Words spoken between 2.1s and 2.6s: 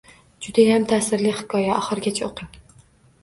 o'qing